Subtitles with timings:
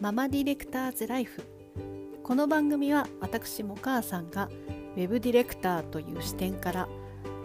[0.00, 1.42] ママディレクターズライフ。
[2.22, 4.48] この番組は私も母さんが
[4.96, 6.88] ウェブディレクターという視点から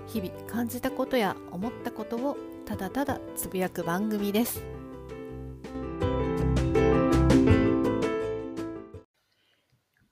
[0.08, 4.64] 日々感じたことや思ったことをただただつぶやく番組です。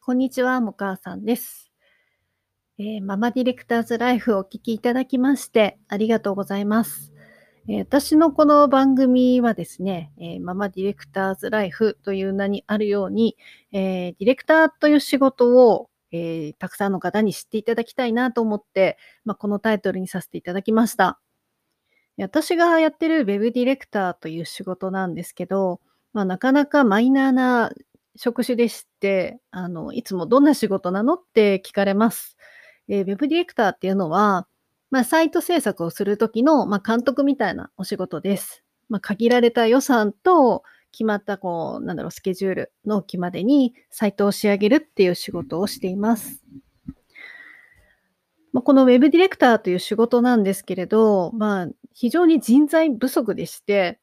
[0.01, 1.71] こんにちはも母さんです、
[2.78, 7.13] えーママディレクターズライフをお聞きいただきましてありがとうございます。
[7.70, 13.37] え私のこの番組はですね、えママディレクターズライフという名にあるように、
[13.71, 21.20] えディレクターという仕事を、えたくさんの方に知っていただきたいなと思って、まあ、このタイトルにさせていただきました。
[22.18, 25.79] 私がやってるウェブディレクターという仕事なんですけど、
[26.11, 27.71] まあ、なかなかマイナーな
[28.18, 32.36] 職種でして、あの、いつもどんな仕事なのって聞かれます。
[32.89, 34.48] えーウェブディレクターっていうのは、
[34.94, 38.64] まあ、サイト制作をするときの、まあ、監督みたいなお仕事です。
[38.89, 40.61] まあ、限られた予算と
[40.92, 46.44] 決まった、こう、なんだろう、スケジュールの期までにサイトを仕上げるっていう仕事をしています。
[48.52, 54.00] まあ、このウェブディレクターという仕事なんですけれど、まあ、非常に人材不足でして、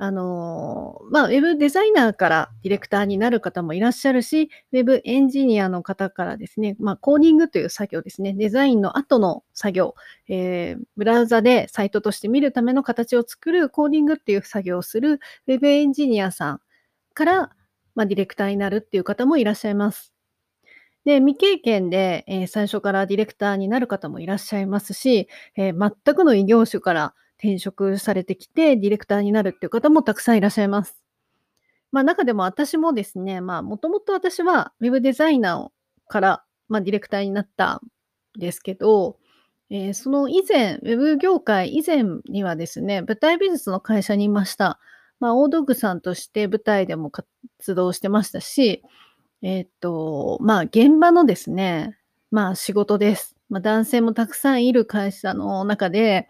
[0.00, 9.94] あのまあ、ウェブデザイナーからディレクターになる方もいらっしゃるし、ウェブエンジニアの方からですね、まあ、コーディングという作業ですね、デザインの後の作業、
[10.28, 16.60] えーブラウザでサイトとして見るための形を作るコーディングっていう作業をするウェブエンジニアさん
[17.14, 17.50] から、
[17.96, 20.12] まあ、ディレクターになるっていう方もいらっしゃいます。
[21.04, 31.00] で、未経験で、えー最初からディレクターになる方もいらっしゃいますし、えー全くの異業種から転職されてきてディレクターになるっていう方もたくさんいらっしゃいます。
[31.90, 37.80] まあ中でも私もですね、まあもともと私はウェブデザイナーから、まあ、ディレクターになった
[38.36, 39.18] んですけど、
[39.70, 44.78] えーその以前、ウェブ業界以前にはですね、舞台美術の会社にいました。
[45.20, 47.26] まあ、大道具さんとして舞台でも活
[47.74, 48.82] 動してましたし、
[49.42, 51.98] えーっと、まあ、現場のですね、
[52.30, 53.36] まあ、仕事です。
[53.48, 56.28] まあ、男性もたくさんいる会社の中で、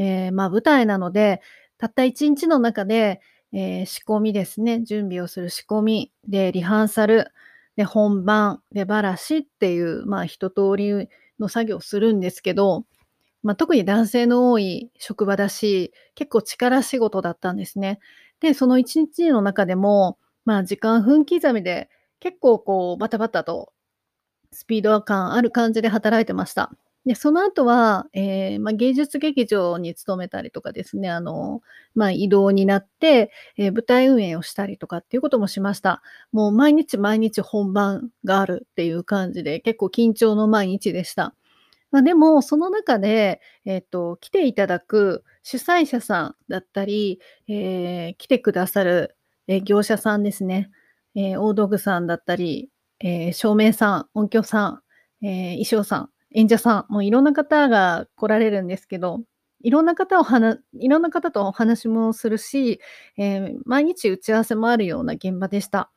[0.00, 1.42] えーまあ、舞台なので、
[1.78, 3.20] たった一日の中で、
[3.52, 7.32] えー仕込みですね、準備をする仕込み、で、リハーサル、
[7.76, 9.38] で、本番、で、ばらし。
[9.38, 12.84] っていう、まあ、一通りの作業をするんですけど、
[13.42, 18.00] まあ、特に男性の多い職場だし、結構力仕事だったんですね。
[18.40, 21.90] で、その一日の中でも、まあ、時間分刻みで、
[22.20, 23.72] 結構こう、バタバタと、
[24.52, 26.72] スピード感ある感じで働いてました。
[27.06, 31.62] で、その後は、えーまあ、芸術劇場に勤めたりとかですね、あの、
[31.94, 36.02] まあ、移動になって、えー舞台運営をしたりとかっていうこともしました。
[36.32, 41.34] もう毎日毎日本番があるっていう感じで、結構緊張の毎日でした。
[41.90, 49.16] まあ、でも、その中で、えっ、と、来ていただく主催者さんだったり、え来てくださる、
[49.48, 50.70] え業者さんですね、
[51.14, 54.68] え大道具さんだったり、え照明さん、音響さ
[55.22, 59.20] ん、え衣装さん、演者さん、もういろんな方が来られるんですけど、
[59.62, 62.80] いろんな方を話、いろんな方とお話もするし、
[63.18, 65.90] えー毎日打ち合わせもあるような現場でした。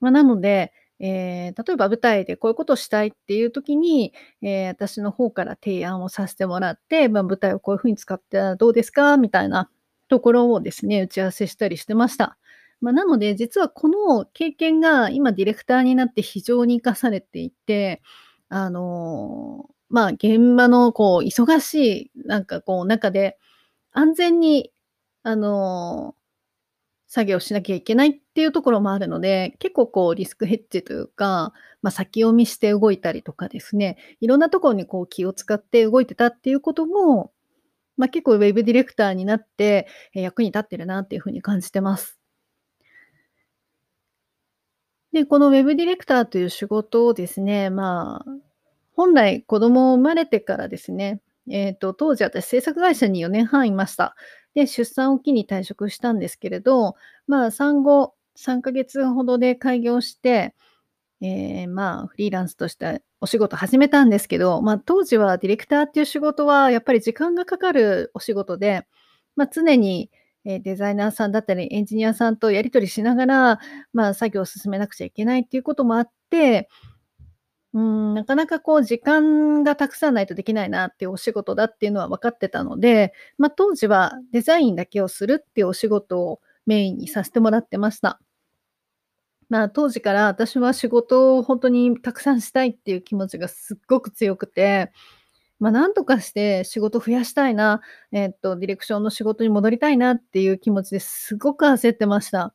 [0.00, 4.12] まあ、なので、えー例えば舞台でこういうことをしたいっていう時に、
[4.42, 9.16] えー私の方から提案をさせてもらって、まあ、舞台をこういうふうに使ってたらどうですか？
[9.16, 9.70] みたいな
[10.08, 12.36] ところをですね、打ち合わせしたりしてました。
[12.80, 18.02] まあ、なので、実はこの経験が今ディレクターになって非常に活かされていて、
[18.48, 23.38] あのーまあ、現場のこう忙しいなんかこう中で
[23.92, 24.72] 安全に、
[25.22, 26.16] あの
[27.06, 37.30] 作業しなきゃいけないっていうところもあるので、結構こうリスクヘッジというか、まあ、先読みして動いたりとかですね、いろんなところにこう気を使って動いてたっていうことも、
[37.96, 42.18] まあ、結構ウェブディレクターになって役に立ってるなっていうふうに感じてます。
[45.12, 48.53] で、このウェブディレクターという仕事をですね、まあ、
[48.94, 54.16] 本来子供を生まれてからですね、えっ、と、当時私制作会社に4年半いました。
[54.54, 56.96] で、出産を機に退職したんですけれど、
[57.26, 60.54] まあ、産後3ヶ月ほどで開業して、
[61.20, 68.86] えーまあ、フリーランスとしてお仕事始めたんですけど、まあ、当時はディレクターっていう仕事はやっぱり時間がかかるお仕事で、
[69.36, 70.10] まあ、常に
[70.44, 73.60] デザイナーさんだったりエンジニアさんとやり取りしながら、
[73.92, 76.68] まあ、作業を進めなくちゃいけないっていうこともあって、
[77.74, 88.20] うん、なかなかこう時間がたくさんないとできないなっていうお仕事だっていうのは分かってたので、まあ、当時はデザインだけをするっていうお仕事をメインにさせてもらってました。
[89.48, 94.92] まあ、当時から私は仕事を本当にたくさんしたいっていう気持ちがすっごく強くて、
[95.58, 97.80] まあ、なんとかして仕事増やしたいな、
[98.12, 102.54] えっと、ディレクションの仕事に戻りたいなっていう気持ちですごく焦ってました。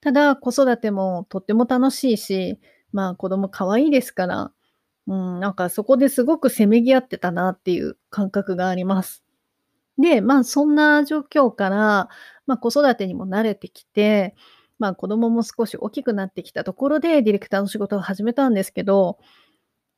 [0.00, 2.58] ただ、子育てもとっても楽しいし、
[2.92, 4.52] まあ、子供可愛いですから、
[5.06, 9.24] うん、なんかそこですごくせめぎ合ってたなっていう感覚があります。
[9.98, 12.08] で、まあ、そんな状況から、
[12.46, 14.34] まあ、子育てにも慣れてきて、
[14.78, 19.18] まあ、子供も少し大きくなってきたところでディレクターの仕事を始めたんですけど、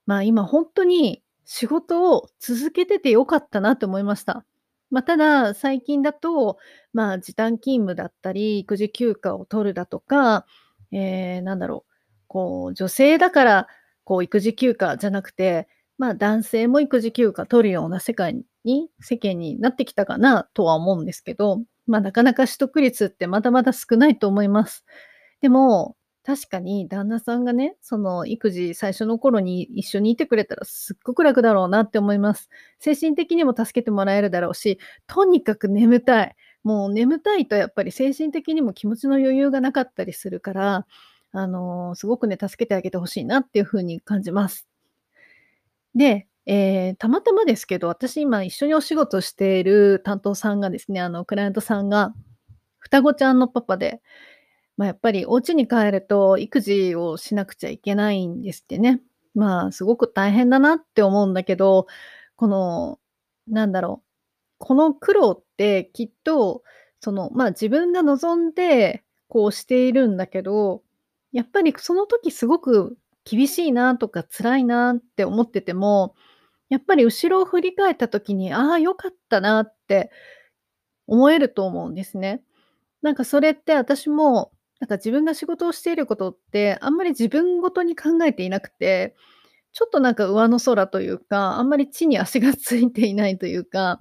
[0.07, 4.45] まあ、今本当に仕事を続けてて良かったなって思いました。
[4.91, 6.59] まあ、ただ、最近だと、
[6.93, 10.45] まあ、時短勤務だったり、育児休暇を取るだとか、
[10.91, 11.92] えー、なんだろう、
[12.33, 13.69] こう、女性だから、
[14.05, 15.69] こう、育児休暇じゃなくて、
[15.99, 24.87] まあ、男性も育児休暇取るような世界に、世間になってきたかなとは思うんですけど、まあ、なかなか取得率ってまだまだ少ないと思います。
[25.43, 25.95] でも、
[26.25, 32.49] 確かに旦那さんがね、その育児最初の頃に一緒にいてくれたらすっごく楽だろうなって思います。
[32.79, 36.37] 精神的にも助けてもらえるだろうし、とにかく眠たい。
[36.63, 40.87] もう眠たいとやっぱり精神的にも気持ちの余裕がなかったりするから、
[41.33, 44.67] あの、すごくね、助けてあげてほしいなっていう風に感じます。
[45.95, 52.15] で、えー、たまたまですけど、私今一緒にお仕事している担当さんがですね、あの、クライアントさんが
[52.79, 54.03] 双子ちゃんのパパで、
[54.77, 59.01] まあ、やっぱりお家に帰ると育児をしなくちゃいけないんですってね。
[59.35, 61.87] まあ、すごく大変だなって思うんだけど、
[62.37, 62.99] この、
[63.47, 64.07] なんだろう、
[64.59, 66.63] この苦労ってきっと、
[67.01, 70.83] その、まあ、自分が望んでこうしているんだけど、
[71.33, 76.15] やっぱりその時すごく厳しいなとか辛いなって思ってても、
[76.71, 80.11] やっぱり後ろを振り返った時に、ああ、良かったなって
[81.07, 82.43] 思えると思うんですね。
[83.03, 89.17] なんかそれって私も、なんか自分が仕事をしていることって、あんまり自分ごとに考えていなくて、
[89.73, 94.01] ちょっとなんか上の空というか、あんまり地に足がついていないというか、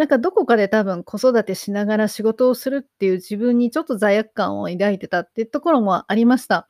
[0.00, 6.68] なんかどこかで多分子育てしながら仕事をするっていう自分にちょっと罪悪感を抱いてたっていうところもありました。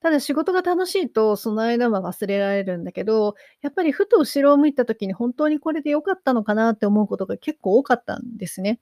[0.00, 8.80] ただ仕事が楽しいと、その間は忘れられるんだけど、やっぱりふと後ろを向いた時に本当にこれで良かったのかなって思うことが結構多かったんですね。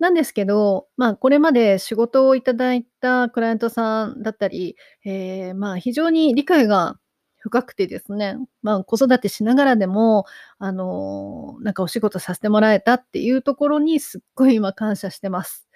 [0.00, 6.98] なんですけど、まあ、これまで仕事をいただいたクライアントさんだったり、えー、まあ、非常に理解が
[7.40, 10.26] 深くてですね、まあ、子育てしながらでも、
[10.58, 15.68] あの、なんかお仕事させてもらえたっていうところにすっごい今感謝してます。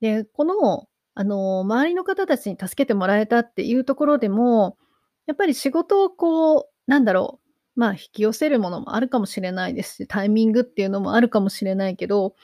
[0.00, 4.78] で、このあの、周りの方たちに助けてもらえたっていうところでも、
[5.26, 7.40] やっぱり仕事をこう、なんだろ
[7.76, 12.34] う、まあ、引き寄せるものもあるかもしれないですし、タイミングっていうのもあるかもしれないけど、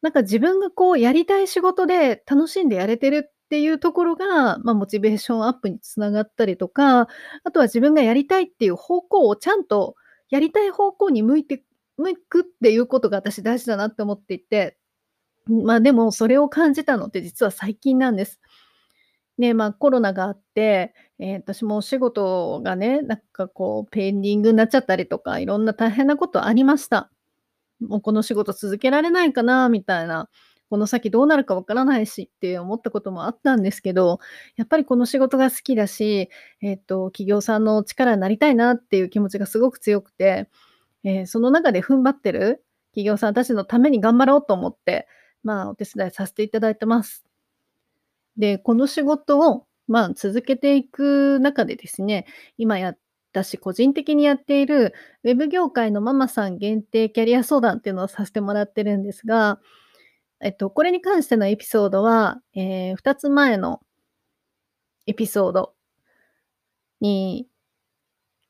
[0.00, 7.08] なんか自分がこうやりたい仕事で楽しんでやれてるっていうところが、まあ、モチベーションアップにつながったりとか、
[7.44, 9.96] あとは自分がやりたいっていう方向をちゃんと
[10.28, 11.62] やりたい方向に向いて
[11.96, 14.76] 向くっていうことが私大事だなって思っていて、
[15.46, 18.38] まあ、でもそれを感じたのって実は最近なんです。
[19.38, 27.10] で、まあ、コロナがあって、えー、私もお仕事がね、なんかこうペンディングになっちゃったりとか、いろんな大変なことありました。
[27.80, 30.28] もうこの仕事続けられないかなみたいな、
[30.70, 34.20] この先どうなるかわからないしって思ったこともあったんですけど、
[34.56, 36.28] やっぱりこの仕事が好きだし、
[36.60, 40.48] えっと、企業さんの力になりたいなっていう気持ちがすごく強くて、
[41.04, 45.06] えー、その中で踏ん張ってる企業さんたちのために頑張ろうと思って、
[45.42, 47.24] まあ、お手伝いさせていただいてます。
[48.36, 52.94] で、この仕事を、まあ、続けていく中でですね、今や
[53.32, 59.60] 私個人的にやっているウェブ業界のママさん限定キャリア相談っていうのをさせてもらってるんですが、
[60.40, 63.80] えっと、これに関してのエピソードは、えー、2つ前の
[65.06, 65.74] エピソード
[67.00, 67.48] に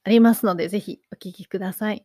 [0.04, 2.04] ありますので、ぜひお聞きください。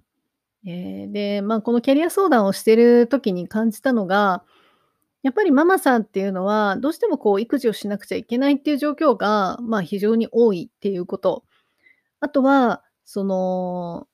[0.65, 4.43] えー、で、まあ、このキャリア相談をしている時に感じたのが、
[5.21, 11.43] やっぱりママさんっていうのは、どうしてもこう育児をしなくちゃいけないっていう状況が、まあ、非常に多いっていうこと。
[12.19, 14.07] あとは、その、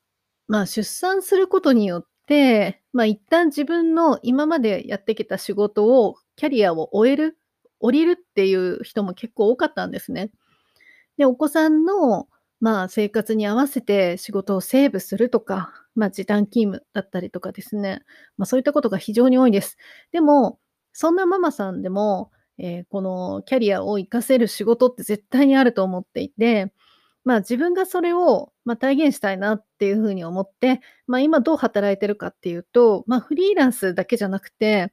[0.48, 7.36] まあ、出産することによって、まあ、一旦自分の今までやってきた仕事を、キャリアを終える、
[7.80, 10.30] 降りるっていう人も結構多かったんですね。
[11.18, 12.28] で、お子さんの、
[12.60, 18.00] まあ、生活に合わせて仕事をセーブするとか、まあ、時短勤務だったりとかですね。
[18.36, 19.76] まあ、そういったことが非常に多いです。
[20.12, 20.60] でも、
[20.92, 26.72] そんなママさんでも、えー、このキャリアを活かせる仕事って絶対にあると思っていて、
[27.24, 34.92] まあ自分がそれを、まあ、体現したいなっていうふうに思って、まあ今どう働いてるかっていうと、まあフリーランスだけじゃなくて、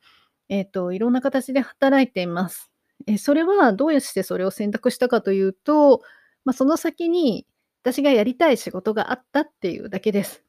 [0.49, 2.71] えっ、ー、と、いろんな形で働いています。
[3.05, 6.01] えそれはどうしてそれを選択したかというと、
[6.45, 7.45] まあ、その先に
[7.83, 10.43] 私がやりたい仕事があったっていうだけです。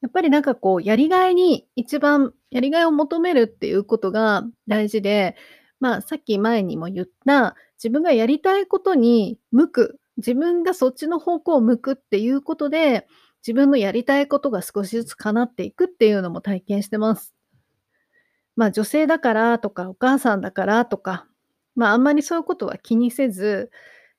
[0.00, 5.36] やっぱりなんかこう、やりがいに一番やりがいを求めるっていうことが大事で、
[5.80, 13.06] まあ、さっき前にも言った、自分がやりたいことに向く、自分がそっちの方向を向くっていうことで、
[13.46, 17.34] 自分のやりたいことが少しずつ叶っていくっていうのも体験してます。
[18.56, 21.26] まあ、女性だからとか、お母さんだからとか、
[21.74, 23.70] まあ、あんまりそういうことは気にせず、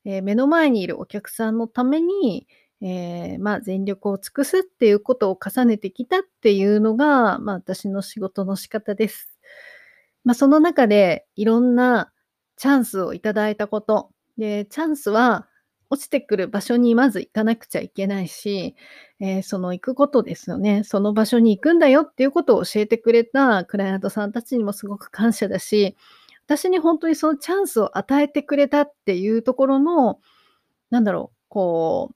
[0.03, 2.47] えー、目の前にいるお客さんのために、
[2.81, 9.35] えー、まあ、全力を尽くすっていうことを重ねてきたっていうのが、まあ、私の仕事の仕方です。
[10.23, 12.11] まあ、その中でいろんな
[12.57, 14.11] チャンスをいただいたこと。
[14.37, 15.47] で、チャンスは
[15.89, 18.75] 落ちてくる場所にまず行かなくちゃいけないし、
[19.19, 20.83] えー、その行くことですよね。
[20.83, 25.95] その場所に行くんだよっていうことを教えてくれたクライアントさんたちにもすごく感謝だし、
[26.47, 30.19] 私に本当にそのチャンスを与えてくれたっていうところの、
[30.89, 32.15] なんだろう、こう、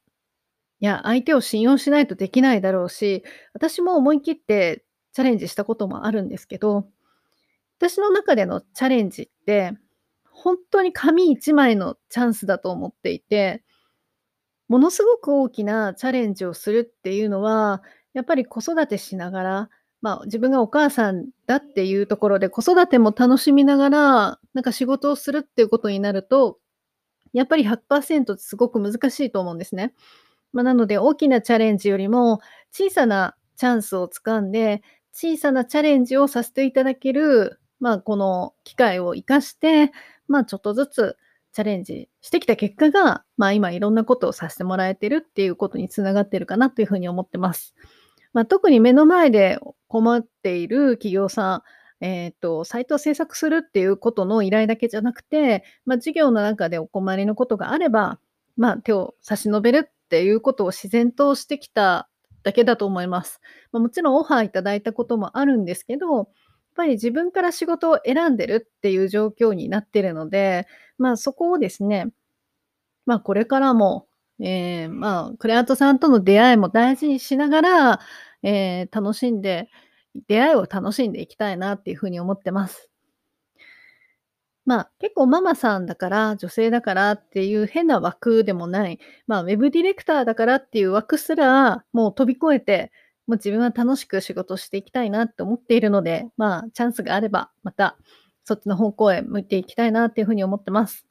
[0.81, 3.23] いや、相手を信用しないとできないだろうし、
[3.53, 4.83] 私も思い切って
[5.13, 6.88] チャレンジしたこともあるんですけど、
[7.79, 9.73] 私の中でのチャレンジって、
[10.39, 13.62] 本当に紙一枚のチャンスだと思っていて、
[14.69, 19.69] ものすごく大きなチャレンジをするっていうのは、やっぱり子育てしながら、
[20.01, 26.60] まあ、自分がお母さんだっていうところで子育ても楽しみながら、なんか仕事をするっていうことになると、
[27.34, 29.93] やっぱり100%すごく難しいと思うんですね。
[30.53, 32.39] まあ、なので大きなチャレンジよりも
[32.72, 39.91] 小さなチャンスをつかんで、小さなチャレンジをさせていただけるまあ、この機会を活かして、
[40.29, 41.17] まあ、ちょっとずつ
[41.51, 47.74] チャレンジしてきた結果が、まあ、今いろんなことをさせてもらえてるっていうことにつながってるかなというふうに思ってます。
[48.31, 51.63] まあ、特に目の前で困っている企業さん、
[52.05, 58.19] えっ、ー、と、サイトを制作するっていうことの依頼だけじゃなくて、まあ、事業の中でお困りのことがあれば、
[58.55, 62.09] まあ、手を差し伸べるっていうことを自然としてきた
[62.43, 63.41] だけだと思います。
[63.71, 66.29] まあ、もちろんオファーいただいたこともあるんですけど、
[66.79, 70.65] ぱり自分から仕事を選んでるっていう状況になってるので、
[70.98, 72.07] まあそこをですね、
[73.05, 74.07] まあこれからも、
[74.39, 78.00] えー、まあクライアントさんとの出会いも大事にしながら、
[78.43, 79.67] えー、楽しんで、
[80.27, 82.89] 出会いを楽しんでいきたいなっていうふうに思ってます。
[84.65, 92.93] まあ結構ママさんだから、女性だからっていう変な枠でもない、まあウェブディレクターだからっていう枠すらもう飛び越えて、
[93.29, 97.95] もう自分は楽しく仕事していきたいなって思っているので、まあ、チャンスがあれば、また
[98.43, 101.05] そっちの方向へ向いていきたいなっていうふうに思ってます。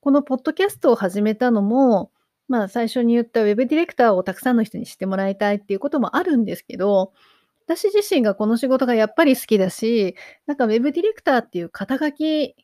[0.00, 2.10] このポッドキャストを始めたのも、
[2.48, 7.12] まあ、最初に言った Web ディレクターをたくさんの人に知ってもらいたいっていうこともあるんですけど、
[7.66, 12.56] 私自身がこの仕事がやっぱり好きだし、なんか Web ディレクターっていう肩書き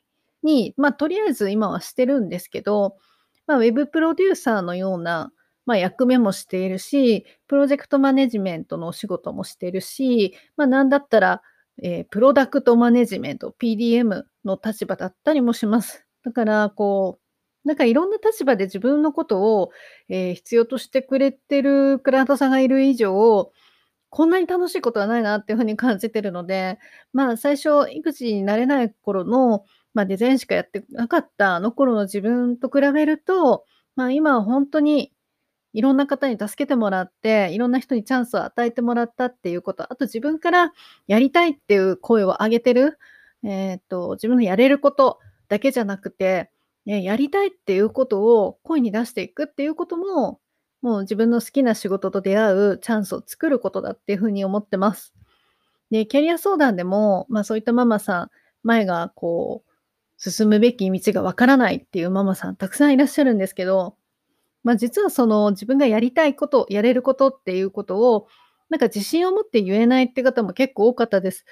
[0.42, 2.96] に、まあ、とりあえず今はしてるんですけど、
[3.46, 5.30] まあ、Web プロデューサーのような、
[5.70, 11.42] まあ、役目もしているし、プロジェクトマネジメントのお仕事もしているし、まあ、なんだったら、
[11.80, 16.04] えー、プロダクトマネジメント、PDM の立場だったりもします。
[16.24, 17.20] だから、こ
[17.64, 19.70] う、なんかいろんな立場で自分のことを、
[20.08, 23.52] えー、必要としてくれてるクライアントさんがいる以上、
[24.08, 26.80] こんなに楽しいことはないなっていうふうに感じてるので、
[27.12, 35.12] まあ最初、育児になれない頃の、まあ、デザインしかやってなかったあの頃の自分と比べると、まあ今は本当に
[35.72, 40.72] いろんな方に助けてもらって、いろんな人にチャンスを与えてもらったっていうこと、あと自分から
[41.06, 42.98] やりたいっていう声を上げてる、
[43.44, 46.50] えっ、と、自分のやれることだけじゃなくて、
[46.86, 50.40] ね、やりたいっていうことを声に出していくっていうことも、
[50.82, 55.14] もう自分の好きな仕事と出会うチャンスを作ることだっていうふうに思ってます。
[55.90, 58.30] で、キャリア相談でも、まあそういったママさん、
[58.62, 59.70] 前がこう、
[60.16, 63.96] 進むべき道がわからないっていうママさんたくさんいらっしゃるんですけど、
[64.62, 68.26] まあ、実はその自分がやりたいこと、やれることっていうことを、
[68.68, 71.44] なんか自信を持って言えないって方も結構多かったです。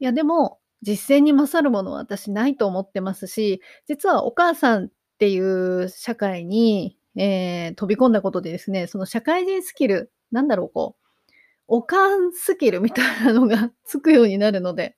[0.00, 11.00] いや、でも、実践に勝るものは私ないと思ってますし、実はお母さんっていう社会に、えー、飛び込んだことでですね、その社会人スキル、なんだろう、こう、
[11.68, 14.96] おかんスキルみたいなのがつくようになるので、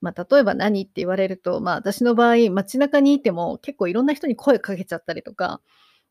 [0.00, 5.60] まあ、例えば何って言われると、まあ、私の場合、街中にいても結構いろんな人に声かけちゃったりとか、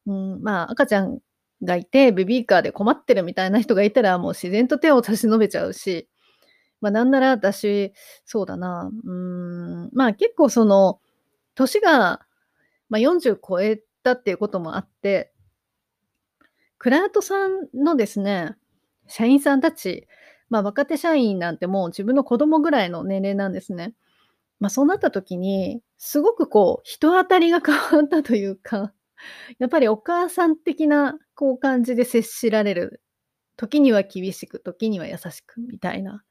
[0.07, 1.19] うん、まあ、赤ちゃん
[1.63, 6.07] がいて、ベビーカーで困ってるみたいな人がいたら、もう自然と手を差し伸べちゃうし、
[6.81, 7.93] まあ、なんなら私、
[8.25, 10.99] そうだな、うん、まあ結構その、
[11.55, 12.25] 年が、
[12.89, 15.31] まあ、40超えたっていうこともあって、
[16.77, 18.55] クライアントさんのですね、
[19.07, 20.07] 社員さんたち、
[20.49, 23.93] まあ若手社員なんてもう自分の子供ぐらいの年齢なんですね。
[24.59, 28.93] まあそうなった時に、すごくこう、人当たりが変わったというか、
[29.59, 33.01] やっぱりお母さん的なこう感じで接しられる。
[33.57, 36.23] 時には厳しく、時には優しくみたいな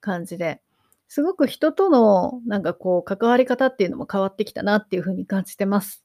[0.00, 0.60] 感じで。
[1.08, 6.04] すごく人とのなんかこう関わり方っていうのも変わってきたなっていう風に感じてます。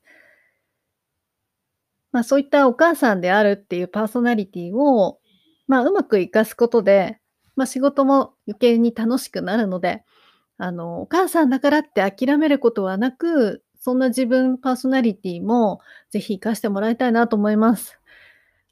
[2.11, 5.19] まあ、そういったお母さんであるっていうパーソナリティを、
[5.67, 7.19] まあ、うまく活かすことで、
[7.55, 10.03] まあ、仕事も余計に楽しくなるので、
[10.57, 17.99] あの、お母さんだからって諦めることはなく、そんな自分パーソナリティもぜひ活かしてもらいたいなと思います。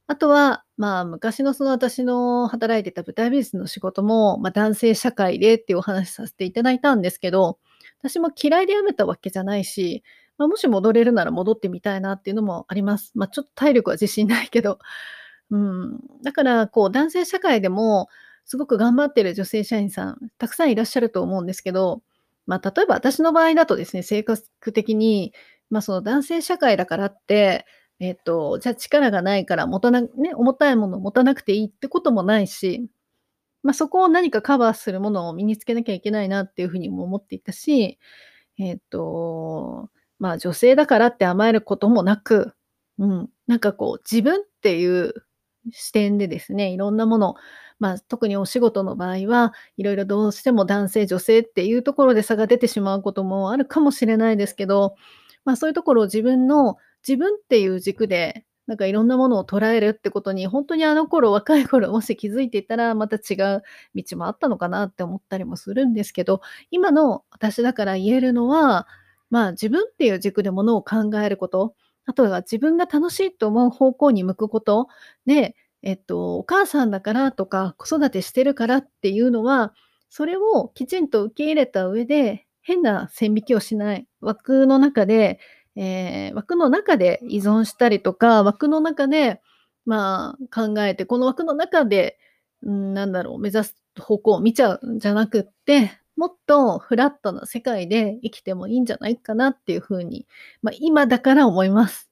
[0.08, 7.60] あとは、まあ、昔のその私の働いてた舞台美術の仕事も、まあ、男性社会でっていうお話させていただいたんですけど、
[8.02, 10.04] 私も嫌いで辞めたわけじゃないし、
[10.38, 13.12] まあ、もし戻れるなら戻ってみたいなっていうのもあります。
[13.14, 14.80] まあ、ちょっと体力は自信ないけど。
[15.52, 16.00] うん。
[16.24, 18.08] だから、こう、男性社会でも、
[18.46, 22.02] すごく頑張ってる女性社員さん、たくさんいらっしゃると思うんですけど、
[22.50, 24.42] まあ、例えば私の場合だとですね、性格
[24.74, 25.34] 的に、
[25.70, 27.68] まあ、その男性社会だからって、
[28.00, 32.90] えっと、じゃあ力がないから持たな、ね、重たいものを持たなくていいってこともないし、
[33.62, 38.00] まあ、そこを何かカバーするものを身につけなきゃいけないなっていうふうにも思っていたし、
[38.58, 42.54] えっと、まあ女性だからって甘えることもなく、
[42.98, 45.14] うん、なんかこう自分っていう
[45.72, 47.36] 視点でですね、いろんなものを、
[47.80, 54.96] まあ特にお仕事の場合はいろいろどうしても男性女性っていうところで差が出てしまうこともあるかもしれないですけど、
[55.46, 63.64] まあそういうところを自分の自分っていう軸でなんかいろんなものを捉えるってことに、本当にあの頃、若い頃、もし気づいていたら、また違う
[63.96, 68.88] 道もあったのかなって思ったりもするんですけど、今の私だから言えるのは、
[69.32, 71.74] まあ自分っていう軸でものを考えること、
[72.06, 74.88] あとは自分が楽しいと思う方向に向くこと、
[75.26, 79.74] で、えっと、お母さんだからとか子育てしてるからっていうのは、
[80.10, 85.40] それをきちんと受け入れた上で、変な線引きをしない枠の中で、
[85.76, 89.42] えー、枠の中で依存したりとか、枠の中で、
[89.86, 92.20] まあ、考えて、この枠の中で、
[92.68, 100.28] ん、なんだろう、目指す方向を見ちゃうんじゃなくって、もっとフラットな世界で生きてもいいんじゃないかなっていうふうに、
[100.62, 102.10] まあ、今だから思います。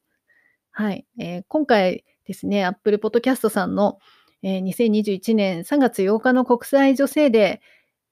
[0.71, 1.05] はい。
[1.19, 3.99] えー、今回ですね、Apple Podcast さんの、
[4.43, 7.61] えー、2021年3月8日の国際女性デ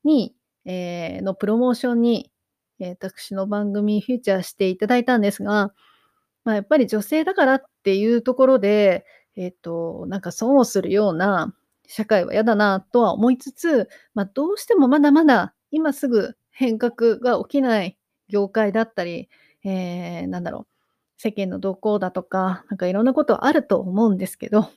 [0.03, 2.31] ーに、えー、のプロモーションに、
[2.79, 5.73] えー、私の番組フューチャーしていただいたんですが、
[6.45, 11.53] まあ、やっぱり女性だからっていうところで、えっ、と、なんか損をするような
[11.87, 17.97] 社会は嫌だなとは思いつつ、まあ、どうしてもまだまだ今すぐ変革が起きない
[18.29, 19.29] 業界だったり、
[19.63, 20.74] えー、なんだろう、
[21.17, 24.69] 世間の動向だとか、なんかいろんなことあると思うんですけど、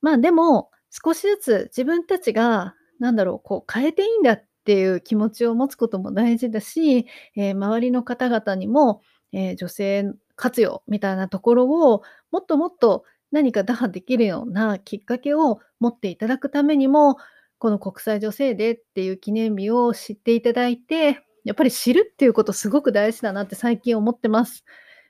[0.00, 9.02] まあでも、少しずつ自分たちが、なんだろう、こう変えていいんだっていう気持ちを持つことも大事だし、えー、周りの方々にも、
[9.32, 17.16] えー、女性活用みたいなところをもっともっと何か打破できるようなきっかけを持っていただくためにも、
[17.58, 24.64] この国際女性デーっていう記念日を知っていただいて、やっぱり知るっていうことすごく大事だなって最近思ってます。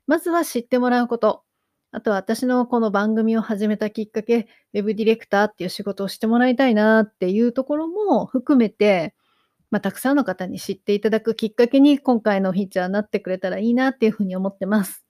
[0.06, 1.44] まずは知ってもらうこと。
[1.92, 9.14] あとは私のこの番組を始めたきっかけ、ウェブディレクターっていう仕事をしてもらいたいなっていうところも含めて、
[9.70, 15.01] まあ、たくさんの方に知っていただくきっかけに今回のフィーチャーになってくれたらいいなっていうふうに思ってます。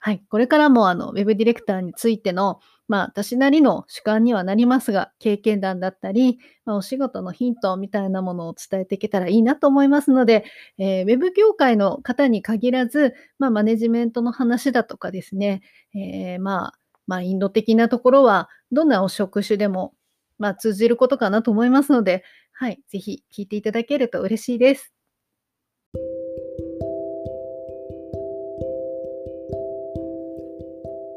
[0.00, 0.24] はい。
[0.28, 2.60] これからもあの、ウェブディレクターについての
[2.90, 10.44] まあ、私なりの主観にはなりますが、経験談だったり、まあ、お仕事のヒントみたいなものを伝えていけたらいいなと思いますので、
[10.76, 15.62] えー、ウェブ業界の方に限らず、まあ、マネジメントの話だとかですね、
[15.94, 19.94] えー、まあ、まあ、インド的なところは、どんなお職種でも、
[20.40, 24.92] まあ、通じることかなと思いますので、はい、ぜひ聞いていただけると嬉しいです。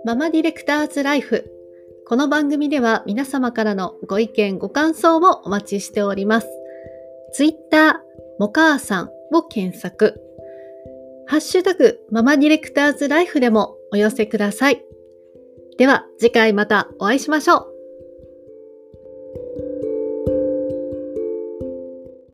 [0.05, 1.49] ママディレクターズライフ
[2.07, 6.47] この番組では皆様からのご意見、ご感想をお待ちしております。
[7.31, 7.93] ツイッター、
[8.37, 10.21] もかあさんを検索。
[11.25, 14.83] ハッシュタグ、ママディレクターズライフでもお寄せください。
[15.77, 17.72] では次回またお会いしましょう。